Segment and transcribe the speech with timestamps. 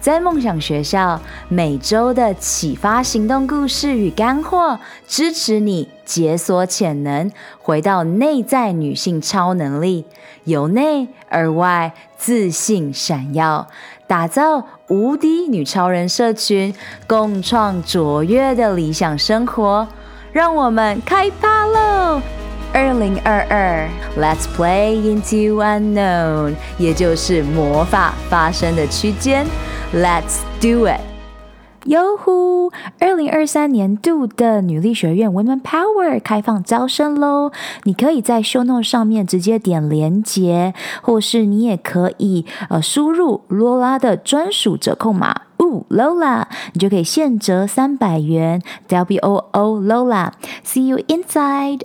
[0.00, 7.30] 在梦想学校，每周的启发行动故事与干货，支持你解锁潜能，
[7.60, 10.04] 回到内在女性超能力，
[10.44, 13.66] 由内而外自信闪耀，
[14.06, 16.72] 打造无敌女超人社群，
[17.08, 19.88] 共创卓越的理想生活。
[20.30, 22.22] 让我们开趴喽！
[22.72, 29.46] 二零二二，Let's play into unknown，也就是魔法发生的区间。
[29.94, 31.00] Let's do it！
[31.84, 32.70] 哟呼！
[32.98, 37.50] 二零二三年度的女力学院 Women Power 开放招生喽！
[37.84, 46.44] 你可以在 Show Note 上面直接点连结，或是你也可以呃输入罗拉的专属折扣码，呜 Lola，
[46.74, 51.82] 你就可以现折三百元，W O O Lola，See you inside！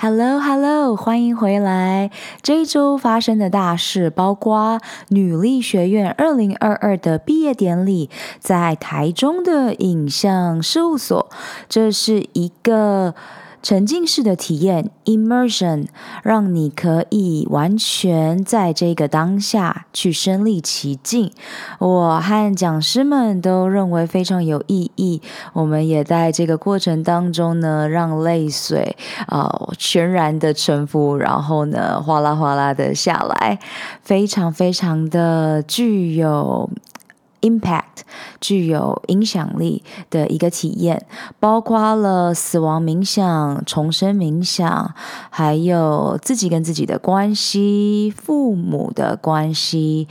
[0.00, 2.12] Hello，Hello，欢迎回来。
[2.40, 11.28] 这一周发生的大事包括女力学院二零二二的毕业典礼，在台中的影像事务所，
[11.68, 13.16] 这是一个。
[13.62, 15.86] 沉浸式的体验 （immersion）
[16.22, 21.32] 让你可以完全在这个当下去身历其境。
[21.78, 25.20] 我和讲师们都认为非常有意义。
[25.52, 33.58] 我们也在这个过程当中呢，让泪水啊、呃、全然的沉浮，然后呢哗啦哗啦的下来，
[34.02, 36.70] 非常非常的具有。
[37.40, 38.02] Impact
[38.40, 41.06] 具有影响力的一个体验，
[41.38, 44.94] 包括了死亡冥想、重生冥想，
[45.30, 50.08] 还有自己跟自己的关系、父母的关系，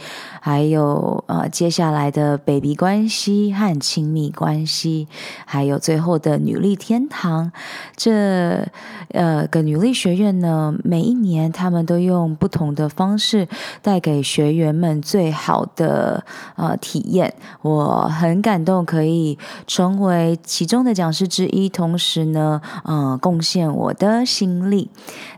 [0.48, 5.06] 还有呃接下来的 baby 关系和亲密关系，
[5.45, 7.52] 还有最后的女力天堂。
[7.98, 8.66] 这
[9.10, 13.45] 呃个女力学院呢，每一年他们都用不同的方式
[13.82, 16.23] 带给学员们最好的
[16.55, 17.33] 呃体验。
[17.61, 24.89] 我很感动，可以成为其中的讲师之一，同时呢，呃，贡献我的心力。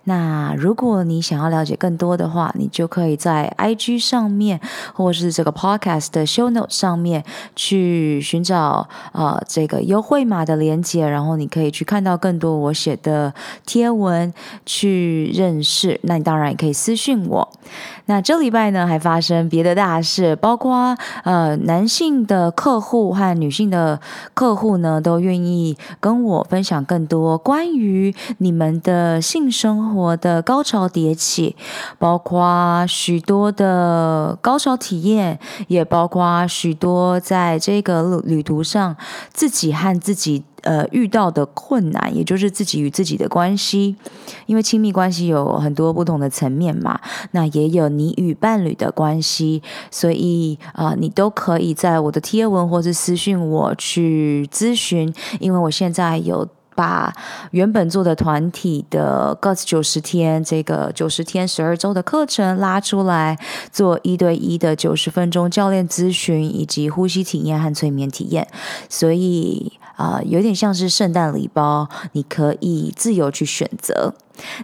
[0.03, 4.59] 那如果你想要了解更多的话，你就可以在 IG 上面，
[4.99, 7.23] 或是这个 Podcast 的 Show note 上面
[7.55, 13.33] 去寻找呃这个优惠码的连接，然后你可以去看到更多我写的
[13.65, 14.33] 贴文，
[14.65, 15.97] 去认识。
[16.03, 17.49] 那你当然也可以私讯我。
[18.07, 24.01] 那这礼拜呢，还发生别的大事，包括呃男性的客户和女性的
[24.33, 31.55] 客户呢，都愿意跟我分享更多关于你们的性生活的高潮迭起，
[31.97, 38.95] 包括许多的高潮体验，也包括许多在这个旅途上
[39.31, 40.43] 自己和自己。
[40.63, 43.95] 呃，遇到的困难，也就是自己与自己的关系，
[44.45, 46.99] 因为亲密关系有很多不同的层面嘛，
[47.31, 56.45] 那也有你与伴侣的关系，所以啊、你都可以在我的贴文或是私讯我去咨询，因为我现在有
[56.79, 57.13] 把
[57.51, 63.37] 原本做的团体的 Guts 九十天这个九十天十二周的课程拉出来，
[63.69, 68.47] 做一对一的九十分钟教练咨询以及呼吸体验和催眠体验，
[68.87, 69.73] 所以。
[69.99, 74.13] 啊、有点像是圣诞礼包，你可以自由去选择。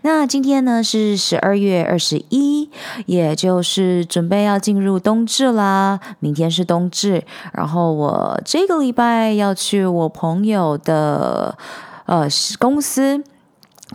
[0.04, 2.70] 那今天呢是十二月二十一，
[3.06, 6.00] 也就是准备要进入冬至啦。
[6.22, 11.58] 明天是冬至，然后我这个礼拜要去我朋友的
[12.06, 12.28] 呃
[12.60, 13.24] 公司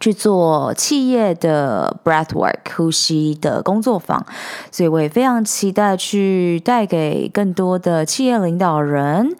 [0.00, 4.24] 去做企业的 breathwork 呼吸的工作坊，
[4.70, 9.36] 所以我也非常期待去带给更多的企业领导人。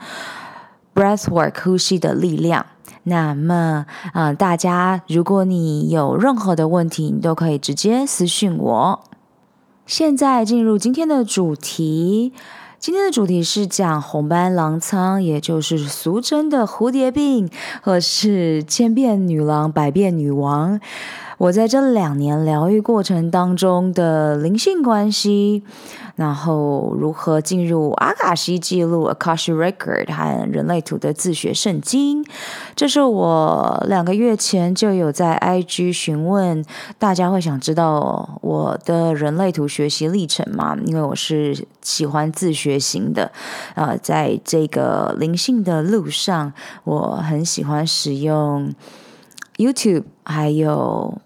[0.92, 2.66] Breathwork 呼吸的力量。
[3.04, 9.00] 那么，啊、大家，如果你有任何的问题，你都可以直接私信我。
[9.86, 12.32] 现在进入今天的主题。
[12.80, 17.50] 今天的主题是讲红斑狼疮，也就是俗称的蝴蝶病，
[17.82, 20.80] 或是千变女郎、百变女王。
[21.36, 25.62] 我在这两年疗愈过程当中的灵性关系，
[26.16, 32.24] 然后如何进入阿卡西记录 （Akashic Record） 和人类图的自学圣经，
[32.76, 36.64] 这是我两个月前就有在 IG 询问
[36.98, 40.76] 大家会想知道我的人类图学习历程吗？
[40.86, 43.32] 因为我是喜欢自学型的，
[43.74, 46.52] 呃，在这个灵性的路上，
[46.84, 48.72] 我很喜欢使用
[49.56, 51.18] YouTube 还有。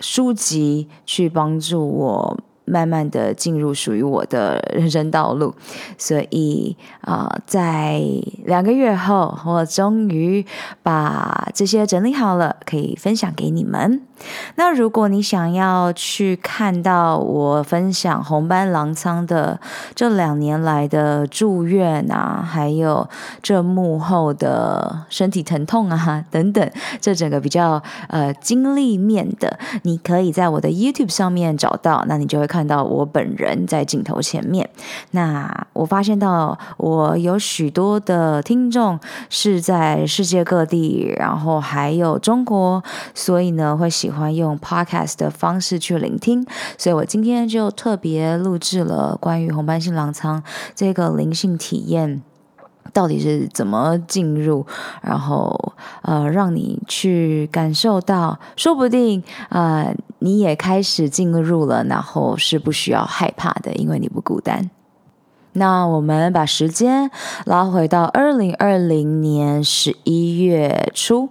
[0.00, 5.54] 书籍去帮助我慢慢的进入属于我的人生道路，
[5.98, 8.00] 所以啊、在
[8.44, 10.44] 两个月后，我终于
[10.82, 14.02] 把这些整理好了，可以分享给你们。
[14.54, 19.60] 那如果你想要去看到我分享红斑狼疮的
[19.94, 23.06] 这两年来的住院啊，还有
[23.42, 26.70] 这幕后的身体疼痛啊等等，
[27.00, 34.70] 这整个比较呃经历面的，你可以在我的 YouTube 上面找到，那你就会看到我本人在镜头前面。
[35.10, 42.80] 那我发现到我有许多的听众是在世界各地，然后还有中国，
[43.12, 46.46] 所以呢会喜欢用 Podcast 的方式去聆听，
[46.78, 50.40] 所以我今天就特别录制了关于红斑性狼疮
[50.76, 52.22] 这个灵性体验
[52.92, 54.64] 到底是怎么进入，
[55.02, 59.92] 然后呃让你去感受到，说不定呃
[60.24, 64.70] 你也开始进入了，然后是不需要害怕的，因为你不孤单。
[65.52, 67.10] 那我们把时间
[67.44, 71.28] 拉回到二零二零年十一月初。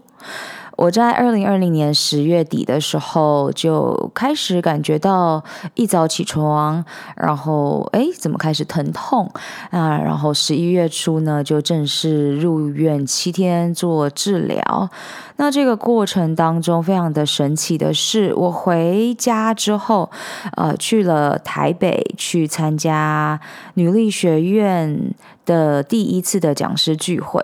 [0.75, 5.43] 我在二零二零年十月底的时候就开始感觉到
[5.75, 6.83] 一早起床，
[7.15, 9.31] 然后哎，怎么开始疼痛
[9.69, 9.97] 啊？
[9.97, 14.89] 然后十一月初呢，就正式入院七天做治疗。
[15.37, 20.09] 那这个过程当中非常的神奇的是，我回家之后，
[20.55, 23.39] 呃，去了台北去参加
[23.73, 25.13] 女力学院
[25.45, 27.43] 的第一次的讲师聚会。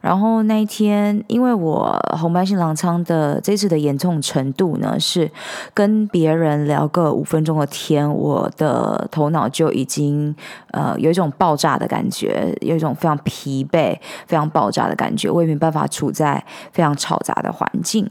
[0.00, 5.30] 然后那一天，因为我红斑性狼疮的这次的严重程度呢，是
[5.72, 10.34] 跟别人聊个五分钟的天，我的头脑就已经
[10.72, 13.96] 呃有一种爆炸的感觉，有一种非常疲惫、
[14.26, 18.10] 非常爆炸的感觉，我也没办法处在非常吵杂的环境，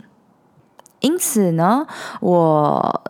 [1.00, 1.86] 因此呢，
[2.22, 3.02] 我。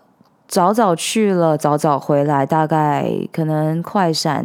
[0.49, 4.43] 早早去了，早早回来，大概可能快闪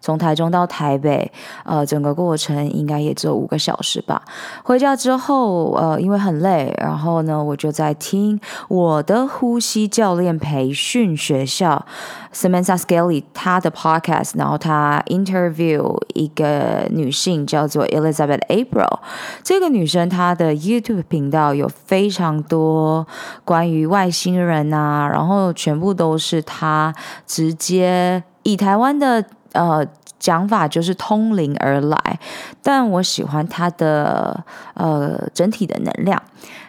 [0.00, 1.32] 从台中到台北，
[1.64, 4.22] 呃，整个过程应该也只有五个小时吧。
[4.62, 11.84] 回家之后，呃，因为很累，然后呢，我就在听我的呼吸教练培训学校
[12.32, 18.98] Samantha Scaly 她的 podcast，然后她 interview 一个女性叫做 Elizabeth April，
[19.42, 23.06] 这个女生她的 YouTube 频道有非常多
[23.44, 25.52] 关于外星人啊，然后。
[25.54, 26.92] 全部都是她
[27.26, 29.86] 直接以台湾的呃
[30.18, 32.18] 讲法，就是通灵而来，
[32.62, 34.44] 但我喜欢他的
[34.74, 36.20] 呃整体的能量。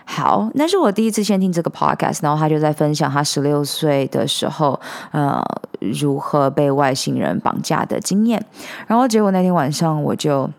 [0.05, 4.79] 好，那是我第一次先听这个 podcast，然后他就在分享他十六岁的时候
[5.11, 5.43] 呃
[5.79, 8.45] 如何被外星人绑架的经验，
[8.87, 10.49] 然后结果那天晚上我就。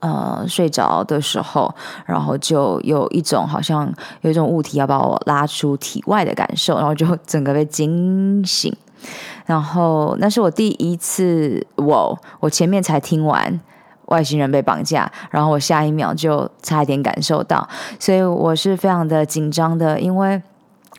[0.00, 1.74] 呃，睡着的时候，
[2.04, 3.90] 然后就有一种好像
[4.20, 8.72] 有一种物体要把我拉出体外的感受，然后就整个被惊醒。
[9.46, 13.58] 然后那是我第一次，我我前面才听完
[14.06, 17.68] 外星人被绑架，然后我下一秒就差一点感受到，
[17.98, 20.42] 所以我是非常的紧张的，因为。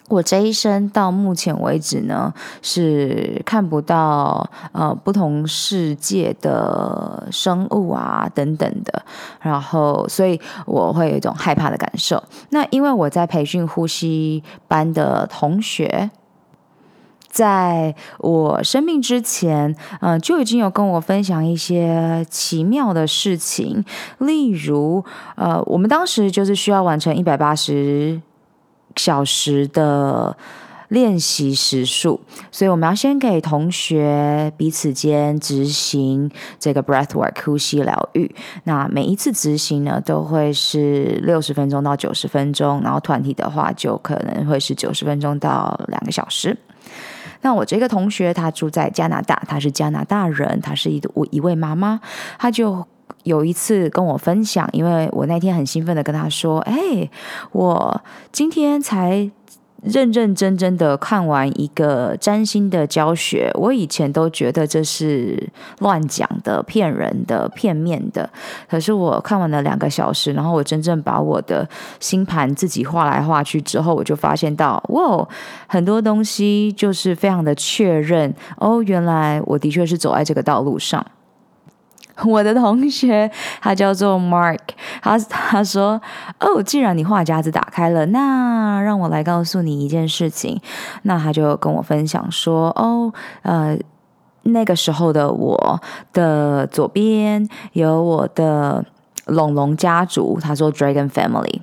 [0.09, 9.04] 我这一生到目前为止呢，是看不到呃不同世界的生物啊等等的，
[9.42, 12.24] 然后所以我会有一种害怕的感受。
[12.51, 16.10] 那因为我在培训呼吸班的同学，
[17.38, 23.86] 在我生病之前，嗯、就已经有跟我分享一些奇妙的事情，
[24.17, 25.03] 例如
[25.36, 28.22] 呃，我们当时就是需要完成一百八十。
[28.96, 30.36] 小时的
[30.88, 32.20] 练习时数，
[32.51, 38.34] 所以我们要先给同学彼此间执行这个 breathwork 呼吸疗愈。
[38.63, 46.58] 那每一次执行呢，都会是六十分钟到九十分钟，然后团体的话就可能会是九十分钟到两个小时。
[47.41, 51.01] 那我这个同学他住在加拿大，他是加拿大人，他是一
[51.32, 52.00] 一位妈妈，
[52.38, 52.86] 他就。
[53.24, 57.10] 有一次跟我分享，因为我那天很兴奋的跟他说：“哎，
[57.51, 58.01] 我
[58.32, 59.29] 今天才
[59.89, 63.51] 认认真真的看完一个占星的教学。
[63.56, 68.29] 我以前都觉得这是乱讲的、骗人的、片面的。
[68.70, 71.67] 可是我看完了两个小时，然后我真正把我的
[72.00, 75.27] 星盘自己画来画去之后，我就发现到，哇，
[75.67, 78.34] 很多东西就是非常的确认。
[78.58, 81.06] 哦，原来我的确是走在这个道路上。”
[82.25, 83.29] 我的同学
[83.62, 84.59] 他叫做 Mark，
[85.01, 86.01] 他他说
[86.39, 90.59] ：“哦，既然你话匣子打开了，那让我来告诉你一件事情。”
[91.03, 93.77] 那他就跟我分享说：“哦，呃，
[94.43, 95.81] 那个时候的我
[96.13, 98.83] 的左边有我的
[99.25, 101.62] 龙龙家族，他说 Dragon Family，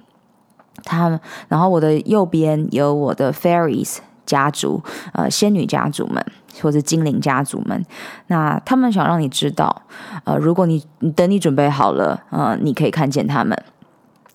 [0.85, 4.83] 他然后我的右边有我的 Fairies。”家族，
[5.13, 6.25] 呃，仙女家族们，
[6.63, 7.85] 或者精灵家族们，
[8.29, 9.83] 那他们想让你知道，
[10.25, 10.85] 呃，如果你
[11.15, 13.57] 等你准备好了，呃，你可以看见他们。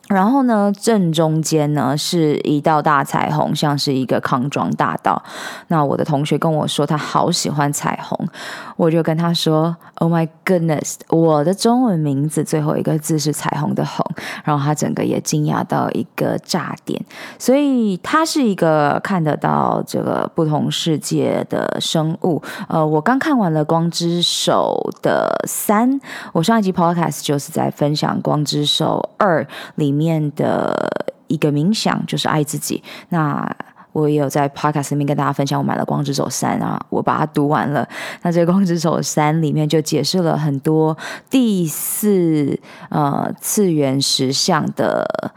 [0.10, 5.22] 然后呢，正中间呢是一道大彩虹，像是一个康庄大道。
[5.68, 8.28] 那我的同学跟我说，他好喜欢彩虹，
[8.76, 14.04] 我就跟他说：“Oh my goodness，我的中文名字最后一个字是彩虹的虹。”
[14.44, 17.00] 然后他整个也惊讶到一个炸点。
[17.38, 22.42] 所以他是一个看得到这个不同世界的生物。
[22.68, 26.00] 呃，我刚看完了《光之手》的三，
[26.34, 29.44] 我上一集 Podcast 就是在分享《光之手二》
[29.76, 30.32] 里面。
[30.36, 30.90] 的
[31.28, 32.82] 一个冥想就是爱自己。
[33.10, 33.46] 那
[33.92, 37.88] 我也有在 podcast 里面跟大家分享，我买了《光之手三》啊，我把它读完了。
[38.22, 40.98] 那这个《光之手三》里面就解释了很多
[41.30, 45.34] 第四呃次元实相的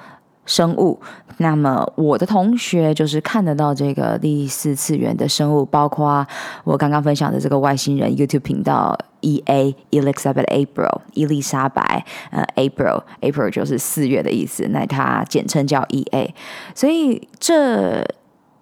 [0.47, 1.01] 生物。
[1.43, 6.27] 那么我的同学就是看得到这个第四次元的生物，包括
[6.65, 16.35] 我刚刚分享的这个外星人 YouTube 频道 E A Elizabeth April 伊丽莎白呃 April April 就是四月的意思，那它简称叫 E A，
[16.75, 18.07] 所以这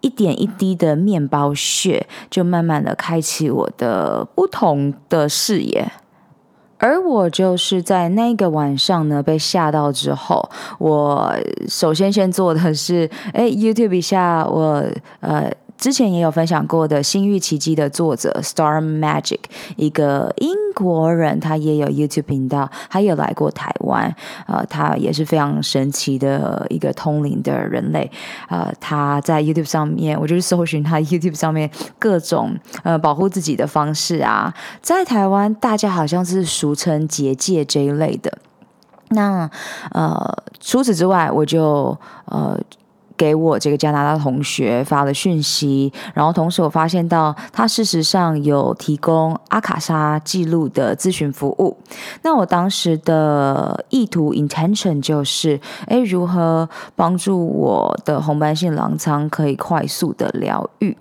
[0.00, 5.92] 一点一滴的面包屑就慢慢的开启我的不同的视野。
[6.80, 11.32] 而我就是在那个晚上呢，被吓到之后，我
[11.68, 14.84] 首先先做的是，哎，YouTube 一下我
[15.20, 15.49] 呃。
[15.80, 19.38] 之前也有分享过的《星域奇迹》的作者 Star Magic，
[19.76, 24.14] 一个英国人，他也有 YouTube 频道，他也来过台湾，
[24.46, 28.10] 呃，他也是非常神奇的一个通灵的人类，
[28.50, 38.37] 呃，他在 YouTube 上面，我就是搜寻他 YouTube 上面各种呃保护自己的方式啊，在台湾大家好像是俗称结界这一类的，
[39.08, 39.50] 那
[39.92, 42.60] 呃除此之外，我就呃。
[43.20, 51.76] 给我这个加拿大同学发了讯息，然后同时我发现到他事实上有提供阿卡莎记录的咨询服务。
[52.22, 60.96] 那我当时的意图 intention 就是，诶，如何帮助我的红斑性狼疮可以快速的疗愈？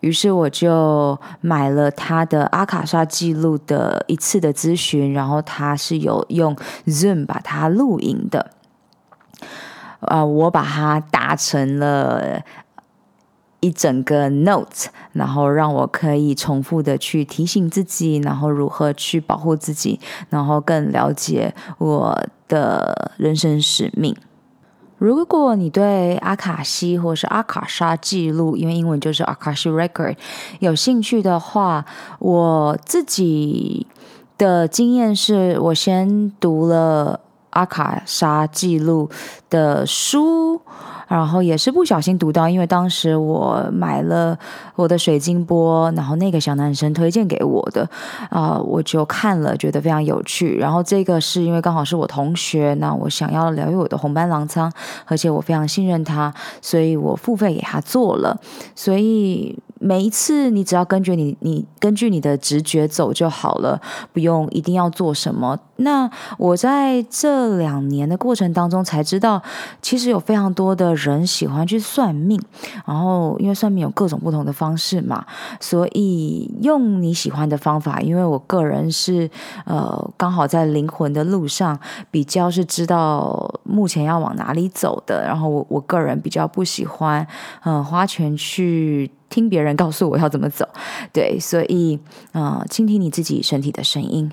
[0.00, 6.56] 于是我就买了他的阿卡莎记录的一次的咨询，然后他是有用
[6.88, 8.50] Zoom 把它录影的。
[10.06, 12.40] 啊、我把它打成了
[13.60, 24.14] 一整个 note，然后让我可以重复的去提醒自己，然后如何去保护自己，然后更了解我的人生使命。
[24.98, 30.16] 如果你对阿卡西或是阿卡莎记录，因为英文就是 Akashic Record，
[30.60, 31.84] 有兴趣的话，
[32.18, 33.86] 我自己
[34.38, 37.20] 的经验是我先读了。
[37.54, 39.08] 阿卡莎记录
[39.48, 40.60] 的书，
[41.08, 44.38] 然后也是不小心读到，因为当时我买了
[44.76, 47.88] 我的水晶波，然后那个小男生推荐给我的，
[48.28, 50.56] 啊、我就看了，觉得非常有趣。
[50.56, 54.72] 然后这个是因为刚好是我同学，那我想要疗愈我的红斑狼疮，
[55.06, 58.38] 而且我非常信任他，所以我付费给他做了，
[58.74, 59.58] 所以。
[59.80, 63.78] 每一次，你只要根据你你根据你的直觉走就好了，
[64.14, 65.58] 不用一定要做什么。
[65.76, 69.42] 那我在这两年的过程当中才知道，
[69.82, 72.40] 其实有非常多的人喜欢去算命，
[72.86, 75.26] 然后因为算命有各种不同的方式嘛，
[75.60, 78.00] 所以用你喜欢的方法。
[78.00, 79.28] 因为我个人是
[79.64, 81.78] 呃刚好在灵魂的路上，
[82.10, 85.22] 比较是知道目前要往哪里走的。
[85.24, 87.26] 然后我我个人比较不喜欢
[87.64, 89.10] 嗯、花钱去。
[89.30, 90.64] 听别人告诉我要怎么走，
[91.12, 91.98] 对，所以
[92.30, 94.30] 呃，倾听你自己身体的声音。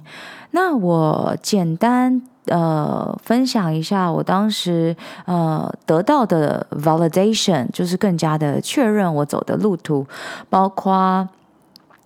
[0.51, 10.05] 那我简单呃分享一下我当时呃得到的 validation，就是更加的确认我走的路途，
[10.49, 11.27] 包括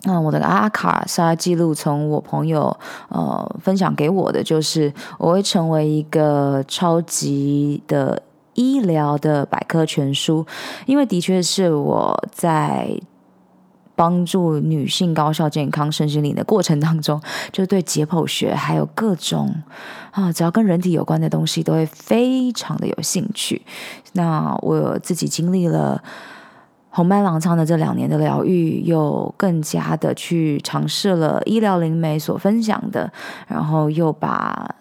[0.04, 2.76] 嗯、我的阿卡莎记录，从我朋友
[3.08, 8.22] 呃分享给我的，就是我会成为一个超级的。
[8.58, 10.46] 医疗的百科全书，
[10.86, 12.88] 因为的确是我在
[13.96, 19.52] 帮助女性高效健康身心灵的过程当中， 就对解剖学还有各种
[20.12, 23.62] 啊，只要跟人体有关的东西，都会非常的有兴趣。
[24.12, 26.00] 那我自己经历了
[26.90, 33.10] 红斑狼疮的这两年的疗愈，又更加的去尝试了医疗灵媒所分享的，
[33.48, 34.72] 然后又把。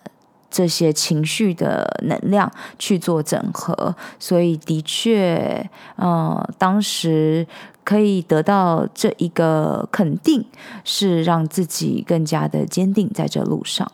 [0.47, 7.45] 这些情绪的能量去做整合，所以的确，呃，当时
[7.85, 10.43] 可以得到这一个肯定，
[10.83, 13.89] 是让自己更加的坚定在这路上。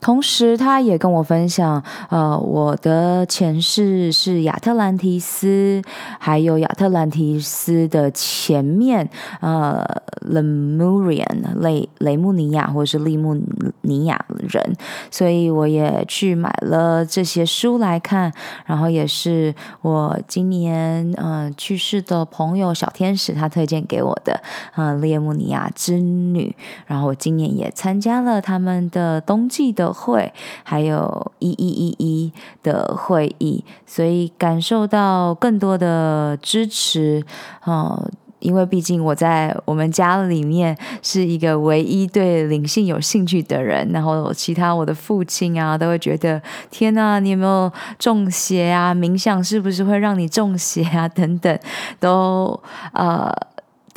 [0.00, 5.82] 同时，他也跟我分享，呃，我的前世是亚特兰提斯，
[6.20, 9.84] 还有亚特兰提斯的前面，呃
[10.30, 13.36] ，Lemurian 雷雷穆尼亚或者是利穆
[13.80, 14.72] 尼亚人，
[15.10, 18.32] 所以我也去买了这些书来看，
[18.66, 19.52] 然后也是
[19.82, 24.40] 我今年呃去世的朋友小天使他推荐给我的，
[24.76, 26.54] 呃，列穆尼亚之女，
[26.86, 29.87] 然后我今年也参加了他们的冬季的。
[29.92, 37.24] 会还有一一一一的会议，所以感受到更多的支持，
[37.64, 38.08] 哦，
[38.40, 46.40] 因为毕竟我在我们家里面是一个唯一对灵性有兴趣的人，然后其他我的父亲啊都会觉得
[46.70, 48.94] 天哪，你有没有中邪啊？
[48.94, 51.08] 冥想是不是会让你中邪啊？
[51.10, 51.58] 等等，
[51.98, 52.60] 都
[52.92, 53.32] 呃。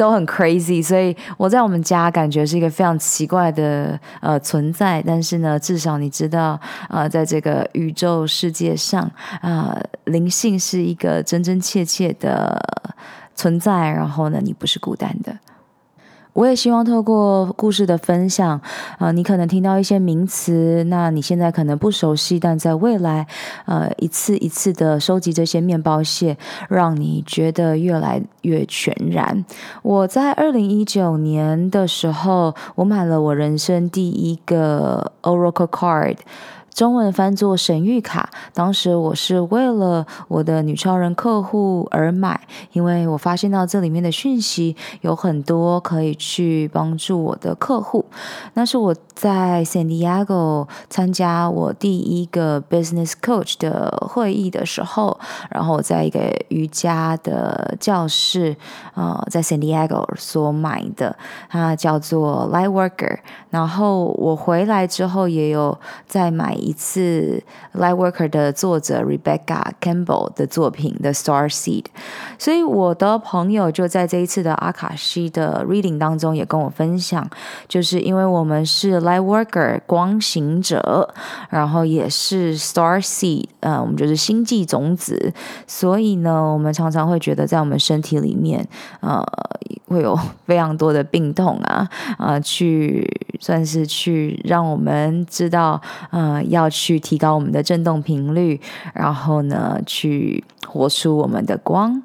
[0.02, 5.00] 都很 crazy，所以我在我们家感觉是一个非常奇怪的呃存在。
[5.06, 9.08] 但是呢，至少你知道，呃，在这个宇宙世界上，
[9.44, 12.60] 呃，灵性是一个真真切切的
[13.36, 13.92] 存在。
[13.92, 15.38] 然后呢，你不是孤单的。
[16.34, 18.62] 我也希望透过故事的分享，啊、
[19.08, 23.28] 呃，你可能听到一些名词，那你现在可能不熟悉，但在未来，
[23.66, 26.38] 呃，一次一次的收集这些面包屑，
[26.70, 29.44] 让你觉得越来越全然。
[29.82, 36.18] 我在二零一九年的时候，我买了我人生第一个 Oracle Card。
[36.74, 42.40] 中文翻作神谕卡，当时我是为了我的女超人客户而买，
[42.72, 48.06] 因为我发现到这里面的讯息有很多可以去帮助我的客户。
[48.54, 58.56] 那是我在 San Diego 参加我第一个 Business Coach 的会议的时候，然后我在一个瑜伽的教室，
[58.96, 61.16] 呃，在 San Diego 所买的，
[61.50, 63.20] 它叫做 Lightworker。
[63.50, 66.58] 然后我回来之后也有再买。
[66.62, 67.44] 一次
[67.76, 71.86] Lightworker 的作者 Rebecca Campbell 的作品的 Star Seed，
[72.38, 77.28] 所以我的朋友就在这一次的阿卡西的 Reading 当中也跟我分享，
[77.68, 81.12] 就是因为我们是 Lightworker 光行者，
[81.50, 85.34] 然后也是 Star Seed，呃，我们就是星际种子，
[85.66, 88.64] 所以呢，我们常常会觉得在我们身体里面，
[89.00, 89.26] 呃，
[89.88, 93.10] 会有非常多的病痛啊，啊、呃，去
[93.40, 95.82] 算是去让我们知道，
[96.12, 96.40] 呃。
[96.52, 98.60] 要去提高我们的振动频率，
[98.94, 102.04] 然后呢，去活出我们的光。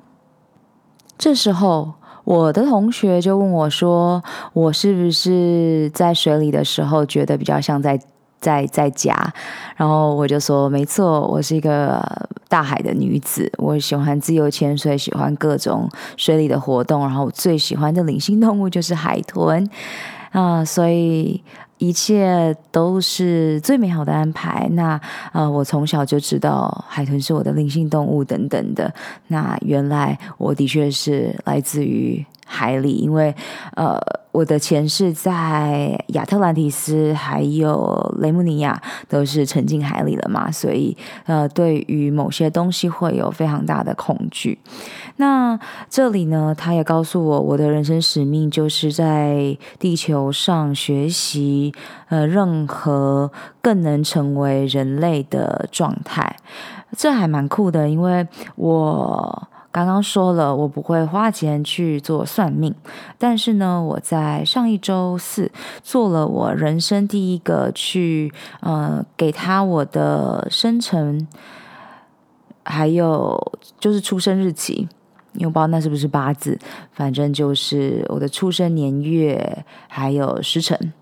[1.19, 4.23] 这时候，我的同学就问我说
[4.55, 7.99] ：“我是不是在水里的时候觉得比较像在
[8.41, 9.33] 在在家？”
[9.77, 17.01] 然后我就说：“没错，我是一个大海的女子，我喜欢自由潜水，喜欢各种水里的活动。
[17.01, 19.69] 然后我最喜欢的灵性动物就是海豚
[20.31, 21.43] 啊，所以。”
[21.79, 24.69] 一切都是最美好的安排。
[24.73, 25.01] 那
[25.33, 28.93] 呃，我从小就知道海豚是我的灵性动物等等的。
[29.29, 33.35] 那原来我的确是来自于海里，因为
[33.75, 34.01] 呃。
[34.37, 38.79] 我的前世在亚特兰蒂斯还有雷姆尼亚
[39.09, 44.59] 都是沉进海里了嘛，所以呃，对于某些东西会有非常大的恐惧。
[45.17, 51.73] 那这里呢，他也告诉我，我的人生使命就是在地球上学习
[52.11, 53.33] 呃，任何
[53.63, 56.37] 更能成为人类的状态。
[56.95, 59.49] 这还蛮酷的，因为我。
[59.77, 62.75] 刚刚说了，我不会花钱去做算命，
[63.19, 71.29] 但是呢，我在上一周四做了我人生第一个去，呃，给他我的生辰，
[72.65, 74.89] 还有就是出生日期，
[75.35, 76.59] 因为我不知道那是不是八字，
[76.93, 80.95] 反正就是我的出生年月还有时辰，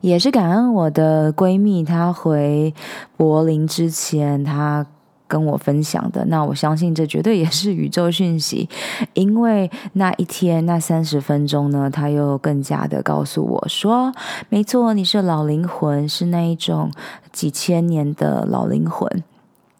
[0.00, 2.74] 也是感恩我的闺蜜，她回
[3.16, 4.84] 柏林之前，她。
[5.28, 8.68] 跟我分享的，那我相信这绝对也是宇宙讯息，
[9.14, 14.12] 因为那一天那三十分钟呢，他又更加的告诉我说，
[14.48, 16.90] 没错，你是老灵魂，是那一种
[17.32, 19.24] 几千年的老灵魂。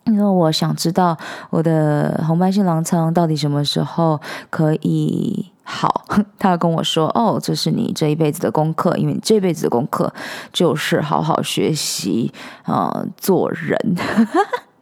[0.04, 1.18] 因为我想知道
[1.50, 6.04] 我的红斑性狼疮到底什么时候可以好，
[6.38, 10.12] 他跟我说，哦，这是你这一辈子的功课，因为你这辈子的功课
[10.52, 12.32] 就是好好学习，
[12.66, 13.96] 呃，做人。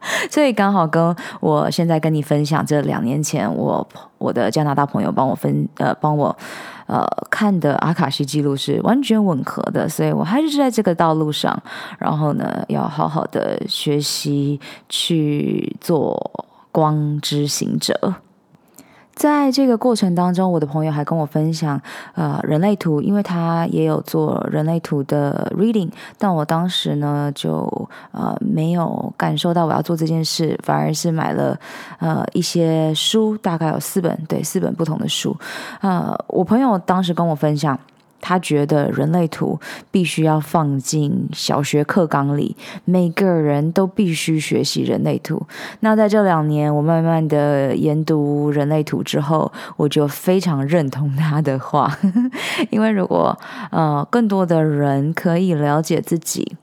[0.29, 3.87] 所以刚好跟我现在跟你分享，这两年前我
[4.17, 6.35] 我的加拿大朋友帮我分呃帮我
[6.87, 11.61] 呃看的阿卡西记录是完全吻合的，所以我还是在这个道路上，
[11.97, 18.15] 然后呢要好好的学习去做光之行者。
[19.15, 21.81] 在这个过程当中，我的朋友还跟我分享，
[22.13, 31.57] 呃，人类图，因为他也有做人类图的 reading，但我当时呢就呃没有感受到我要做这件事，反而是买了
[31.99, 35.35] 呃一些书，大概有四本，对，四本不同的书。
[35.79, 37.79] 呃，我朋友当时跟我分享。
[38.27, 39.59] 他觉得人类图
[39.91, 45.45] 必须要放进小学课纲里，每个人都必须学习人类图。
[45.81, 51.95] 那在这两年，我慢慢的研读人类图之后，我就非常认同他的话，
[52.71, 53.37] 因为如果
[53.69, 56.55] 呃更多的人可以了解自己。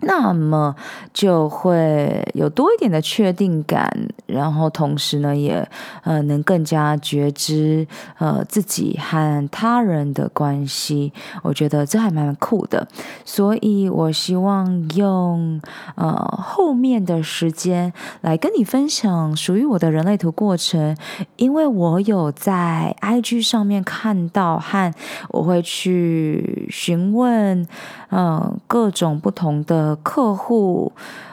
[0.00, 0.74] 那么
[1.12, 3.90] 就会有多一点的确定感，
[4.26, 5.68] 然后同时呢，也
[6.04, 7.84] 呃能更加觉知
[8.18, 11.12] 呃自己和他人的关系。
[11.42, 12.86] 我觉得这还蛮酷的，
[13.24, 15.60] 所以我希望用
[15.96, 20.96] 呃后面的时间来跟你分享属于我的人类图过程，
[21.36, 24.94] 因为我有在 IG 上面看到和
[25.30, 27.66] 我会去询问
[28.10, 29.87] 嗯、各种不同的。
[29.96, 30.92] 客户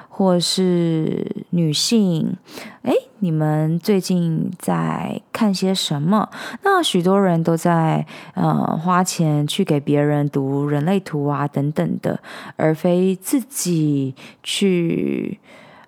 [0.10, 2.38] 或是女性，
[2.84, 6.30] 诶，你们最近在看些什么？
[6.64, 12.18] 那许多人都在呃花钱去给别人读人类图啊等等的，
[12.56, 15.38] 而非自己去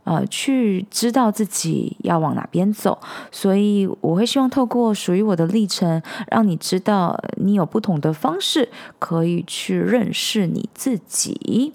[0.04, 3.00] 呃去知道自己要往哪边走。
[3.32, 8.68] 所以我会希望透过属于我的历程，让你知道你有不同的方式
[9.00, 11.74] 可以去认识你自己。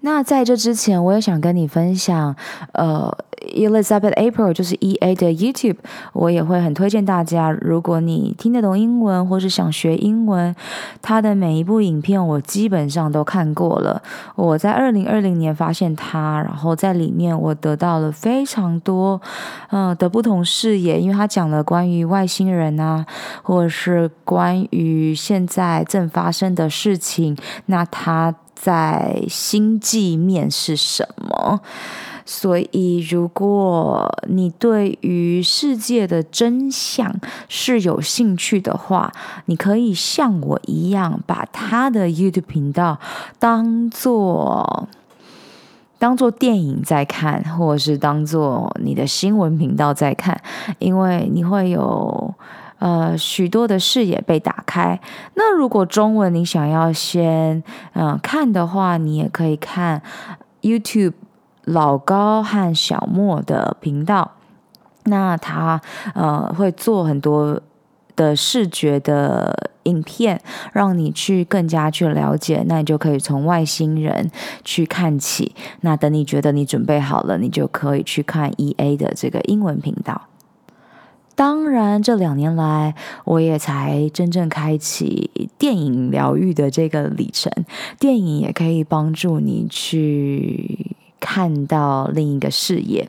[0.00, 2.34] 那在这之前，我也想跟你分享，
[2.72, 3.12] 呃
[3.54, 5.76] ，Elizabeth April 就是 EA 的 YouTube，
[6.12, 10.54] 我也会很推荐大家，如果你听得懂英文或是想学英文，
[11.02, 14.00] 他的每一部影片我基本上都看过了。
[14.36, 19.20] 我在二零二零年发现他，然后在里面我得到了非常多，
[19.70, 23.04] 呃的不同视野，因为他讲了关于外星人啊，
[23.42, 28.34] 或者是关于现在正发生的事情，那他。
[28.60, 31.60] 在星际面是什么？
[32.26, 37.14] 所以，如果你对于世界的真相
[37.48, 39.12] 是有兴趣的话，
[39.46, 42.98] 你可以像我一样，把他的 YouTube 频道
[43.38, 44.88] 当做
[45.98, 50.38] 当做电影在看，或者是当做你的新闻频道在看，
[50.78, 52.34] 因为你会有。
[52.78, 55.00] 呃，许多的视野被打开。
[55.34, 57.62] 那如果中文你想要先
[57.94, 60.00] 嗯、呃、看的话，你也可以看
[60.62, 61.14] YouTube
[61.64, 64.32] 老高和小莫的频道。
[65.04, 65.80] 那他
[66.14, 67.60] 呃会做很多
[68.14, 70.40] 的视觉的影片，
[70.72, 72.62] 让你去更加去了解。
[72.66, 74.30] 那你就可以从外星人
[74.64, 75.54] 去看起。
[75.80, 80.20] 那等你觉得你准备好了，你就可以去看 EA 的这个英文频道。
[81.38, 87.52] 当然，这两年来，我也才真正开启电影疗愈的这个里程。
[87.96, 93.08] 电影也可以帮助你去看到另一个视野。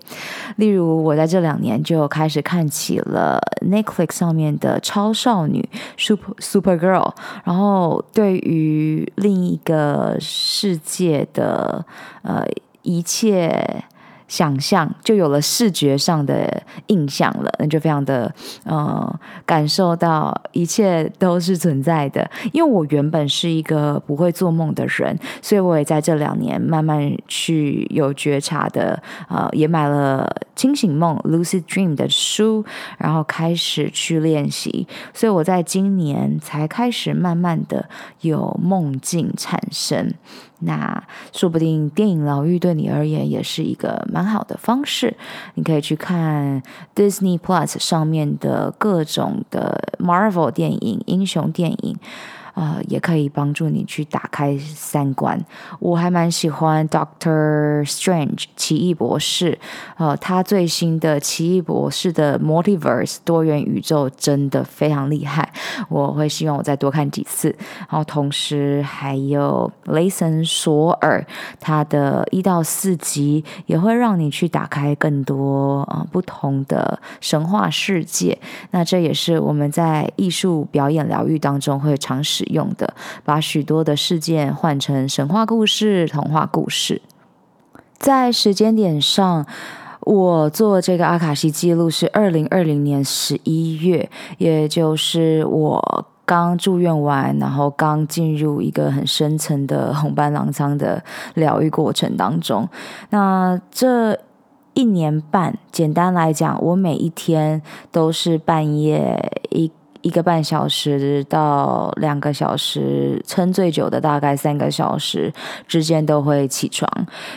[0.57, 7.11] 例如，我在这两年就开始看起了 Netflix 上面的超少女 Super Supergirl，
[7.43, 11.83] 然后对于另一个世界的
[12.21, 12.45] 呃
[12.83, 13.83] 一切。
[14.29, 22.29] 想象就有了视觉上的印象了，那就非常的呃感受到一切都是存在的。
[22.53, 32.63] 因为我原本是一个不会做梦的人，所以我也在这两年慢慢去有觉察的，呃，也买了清醒梦 （Lucid Dream） 的书，
[32.97, 34.87] 然后开始去练习。
[35.13, 37.89] 所以我在今年才开始慢慢的
[38.21, 40.13] 有梦境产生。
[40.59, 45.15] 那说不定电影疗愈对你而言也是一个蛮好的方式。
[45.55, 46.61] 你可以去看
[46.95, 51.97] Disney Plus 上面的各种的 Marvel 电影、英雄电影。
[52.59, 55.39] 呃，也可以帮助你去打开三观。
[55.79, 59.57] 我还蛮喜欢 Doctor Strange 奇异博士，
[59.95, 65.49] 呃，他最新的奇异博士的 Multiverse 多元宇宙真的非常厉害，
[65.87, 67.47] 我会希望我再多看几次。
[67.87, 71.25] 然后同时还有雷神索尔，
[71.61, 78.37] 他的一到四集也会让你去打开更多呃不同的神话世界。
[78.71, 82.43] 那这也是我们在艺术表演疗愈当中会尝试。
[82.49, 87.01] 用的，把许多的事件换成神话故事、童话故事。
[87.97, 89.45] 在时间点上，
[90.01, 102.67] 我做这个阿卡西记录是二零二零年十一月，也就是我刚住院完，然后刚进入一个很深层的红斑狼疮的疗愈过程当中。
[103.09, 104.19] 那这。
[104.75, 109.69] 一年半，简单来讲，我每一天都是半夜一。
[110.01, 115.33] 一个半小时到两个小时，撑最久的大概三个小时
[115.67, 116.89] 之间都会起床，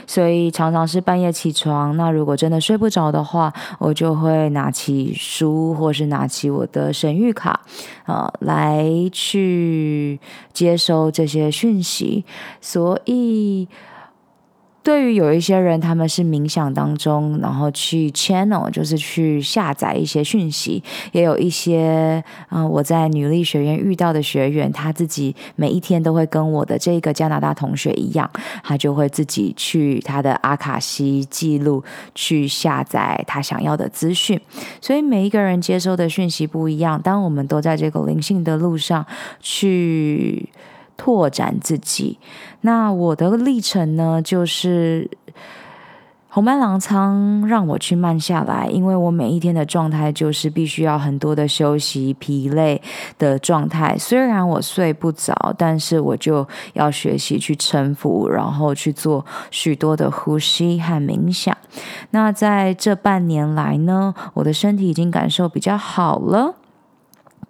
[0.07, 1.97] 所以常常是半夜起床。
[1.97, 7.61] 那如果真的睡不着的话，我就会拿起书，或是拿起我的神谕卡，
[8.05, 10.21] 啊、呃，来去
[10.53, 12.25] 接收这些讯息。
[12.61, 13.69] 所以。
[14.83, 20.83] 对于有一些人，他们是冥想当中，然后去 channel，就是去下载一些讯息。
[21.13, 28.29] 也有一些，嗯、我在女力学院遇到的学员，他自己每一天都会跟我的这个加拿大同学一样，
[28.65, 34.41] 他就会自己去他的阿卡西记录去下载他想要的资讯。
[34.81, 37.01] 所以每一个人接收的讯息不一样。
[37.01, 39.07] 当我们都在这个灵性的路上
[39.41, 40.49] 去。
[41.03, 42.17] 拓展自己，
[42.61, 45.11] 那我的历程呢，就是
[46.29, 52.81] 红斑狼疮让我去慢下来，因为我每一天的状态就是必须要很多的休息、疲累
[53.19, 53.99] 的状态。
[53.99, 61.57] 虽然我睡不着，但是我就要学习去沉浮，然后去做许多的呼吸和冥想。
[62.11, 66.55] 那在这半年来呢，我的身体已经感受比较好了。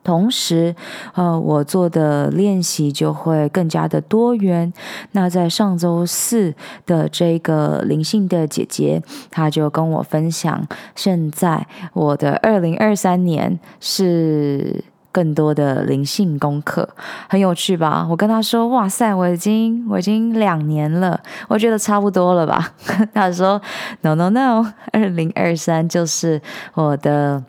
[0.04, 0.74] 同时，
[1.14, 4.72] 呃，我做的练习就会更加的多元。
[5.12, 6.54] 那在上周四
[6.86, 16.88] 的这个灵性的姐姐，她就跟我分享，现在我的二零二三年是更多的灵性功课，
[17.28, 18.06] 很有趣吧？
[18.10, 22.72] 我跟她说：“哇塞，我已经我已经两年了，我觉得差不多了吧？”
[23.14, 23.60] 她说
[24.00, 26.40] ：“No No No，二零二三就是
[26.74, 27.44] 我的。”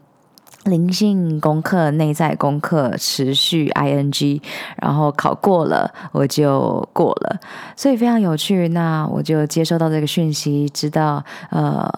[0.65, 4.41] 灵性功课、内在功课持续 ing，
[4.77, 7.39] 然后考过了，我就过了，
[7.75, 8.69] 所以非常有趣。
[8.69, 11.91] 那我就接收到这个讯息，知道呃，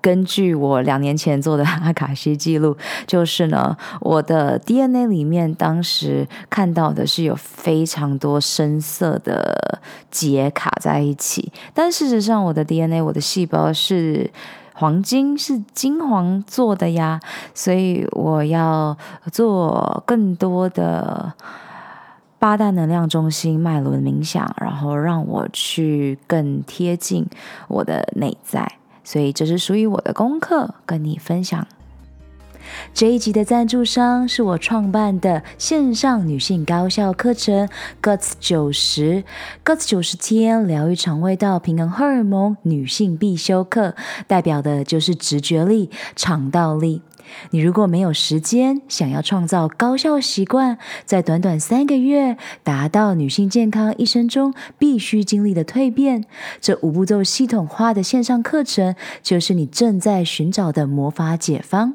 [0.00, 2.74] 根据我两年前做的阿卡西记录，
[3.06, 14.30] 就是呢，我的 DNA 里面当时看到的是有非常多深色的结卡在一起，但事实上，我的 DNA，我的细胞是。
[14.76, 17.20] 黄金是金黄做的呀，
[17.54, 18.98] 所以我要
[19.32, 21.32] 做更多的
[22.40, 27.24] 八大能量中心脉轮冥想，然后让我去更贴近
[27.68, 28.70] 我的内在，
[29.04, 31.64] 所以这是属于我的功课，跟你分享。
[32.92, 37.68] 这一集的赞助商是我创办的线上女性高效课程
[38.02, 39.24] Guts 九十
[39.64, 43.94] Guts 九十天疗愈肠胃道平衡荷尔蒙女性必修课，
[44.26, 47.02] 代表的就是直觉力、肠道力。
[47.50, 56.26] 你如果没有时间，想要创造高效习惯，在短短三个月达到女性健康一生中必须经历的蜕变，
[56.60, 61.94] 这五步骤系统化的线上课程，就是你正在寻找的魔法解方。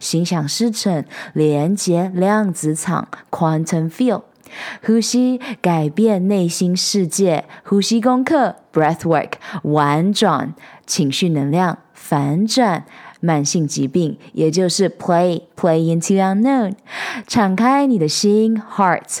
[0.00, 4.22] 心想事成、连接量子场 （quantum field）。
[4.84, 10.54] 呼吸改变内心世界，呼吸功课 （breathwork） 玩转
[10.86, 12.84] 情绪能量反转
[13.20, 16.74] 慢性疾病，也就是 play play into unknown，
[17.26, 19.20] 敞开你的心 （heart）。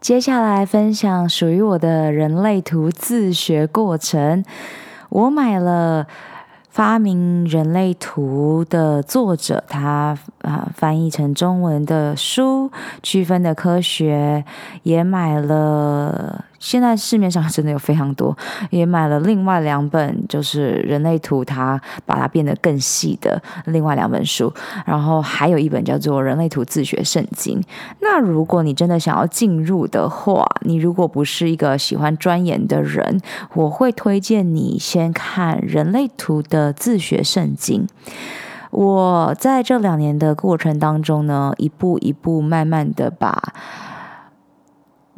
[0.00, 4.42] 接下来分享属于我的人类图自学过程。
[5.10, 6.06] 我买了
[6.70, 12.70] 发明人类图的作者他啊、翻译成中文的书
[13.02, 14.42] 《区分的科学》，
[14.84, 16.46] 也买了。
[16.60, 18.36] 现在市面上真的有非常多，
[18.68, 24.52] 也买了另外两本，就是人类图，它把它变得更细的另外两本书，
[24.84, 27.58] 然后还有一本叫做《人类图自学圣经》。
[28.00, 33.20] 那如果你真的想要进入的话，你如果不是一个喜欢钻研的人，
[33.54, 37.86] 我会推荐你先看《人类图的自学圣经》。
[38.70, 43.54] 我在这两年的过程当中呢，一步一步慢慢的把。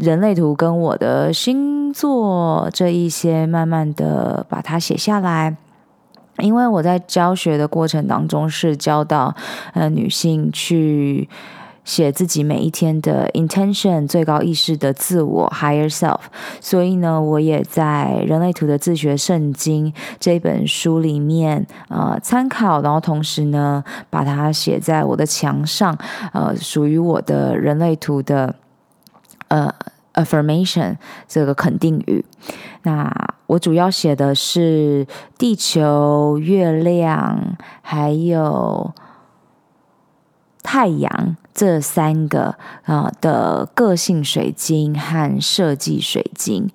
[0.02, 5.56] 人类图跟我的星座这一些，慢慢的把它写下来，
[6.38, 9.32] 因为我在教学的过程当中是教到
[9.74, 11.28] 呃女性去
[11.84, 16.18] 写自己每一天的 intention 最高意识的自我 higher self，
[16.60, 25.96] 所以呢，我也在人类图的自学圣经这本书里面呃参考，然后同时呢把它写在我的墙上，
[26.32, 28.56] 呃，属于我的人类图的。
[29.46, 29.70] 呃
[30.14, 30.96] ，affirmation
[31.26, 32.24] 这个肯定语，
[32.82, 35.06] 那我主要写的是
[35.38, 38.92] 地球、月亮，还有
[40.62, 41.36] 太阳。
[41.54, 46.70] 这三个啊的个性水晶和设计水晶，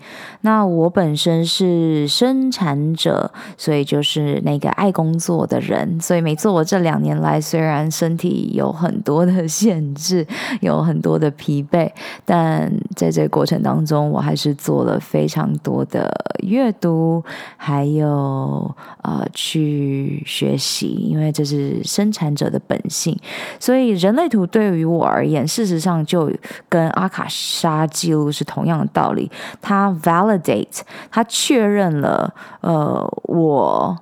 [0.48, 10.26] 那我本身是生产者，所以就是那个爱工作的人，所以没错，我这两年来虽然身体有很多的 限制，
[10.62, 11.92] 有很多的疲惫，
[12.24, 16.10] 但在这个过程当中，我还是做了非常多的
[16.44, 17.22] 阅读，
[17.58, 23.20] 还有呃去学习，因为这是生产者的本性，
[23.60, 24.68] 所以人类图对。
[24.68, 26.32] 于我而言，事实上就
[26.70, 29.32] 跟阿卡莎记录是同样的道理。
[29.60, 29.90] 它
[30.40, 33.98] validate，它确认了呃我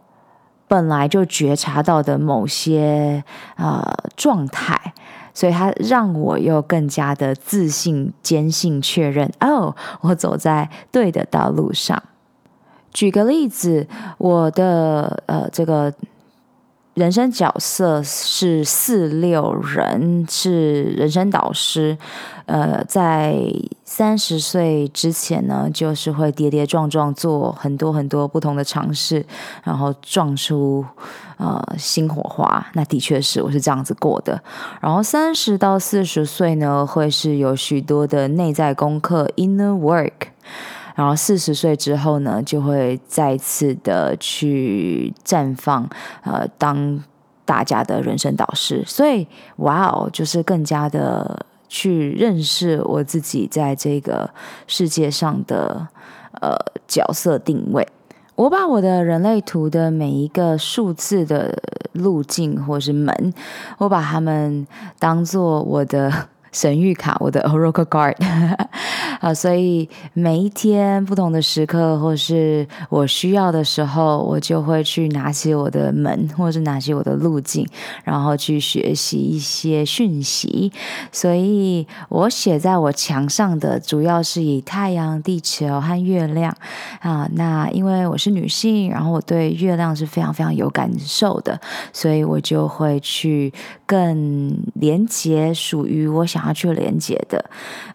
[0.68, 3.24] 本来就觉察到的某些
[3.58, 3.84] 呃
[4.16, 4.94] 状态，
[5.34, 12.02] 所以他让我又更加的自信、坚信、确认哦，我走在对的道路上。
[12.92, 15.94] 举个例子，我的呃这个。
[16.96, 21.98] 人生角色是四六人，是人生导师。
[22.46, 23.36] 呃，在
[23.84, 29.26] 三十岁之前呢，就是会跌跌撞撞做很多很多不同的尝试，
[29.64, 30.86] 然后撞出
[31.36, 32.66] 呃新火花。
[32.76, 34.42] 那的确是我是这样子过的。
[34.80, 40.30] 然后三十到四十岁呢，会是有许多的内在功课 （inner work）。
[40.96, 45.88] 然后四十岁之后呢，就会再次的去绽放，
[46.24, 47.04] 呃，当
[47.44, 48.82] 大家的人生导师。
[48.88, 49.28] 所以，
[49.58, 54.30] 哇哦，就是更加的去认识我自己在这个
[54.68, 55.88] 世界上的
[56.42, 56.56] 呃
[56.88, 57.86] 角色定位。
[58.36, 63.34] 我把我的人类图的每一个数字的路径或是门，
[63.80, 64.66] 我把它们
[64.98, 66.30] 当做我的。
[66.56, 68.16] 神谕卡，我的 Oracle Card，
[69.20, 77.68] 啊，所以每一天不同的时刻，或是我需要的时候，我就会去拿起我的门，或是拿起我的路径，
[78.06, 80.72] 然后去学习一些讯息。
[81.12, 86.56] 所以我写在我墙上的，主要是以太阳、地球和月亮
[87.02, 87.28] 啊。
[87.34, 91.60] 那因为我是女性，然后我对月亮是非常非常有感受的，
[91.92, 93.54] 所以我就会去
[93.86, 96.45] 更连接属于我想。
[96.46, 97.44] 拿去连接的，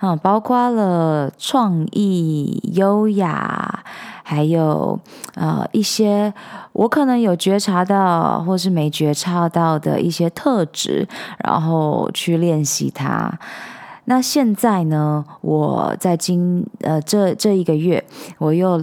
[0.00, 3.84] 嗯，包括了创意、优雅，
[4.24, 4.98] 还有
[5.36, 6.34] 呃一些
[6.72, 11.06] 我可能有觉察到或是没觉察到的一些特质，
[11.38, 13.38] 然后去练习它。
[14.10, 18.04] 那现在呢，我在今呃这这一个月，
[18.38, 18.82] 我又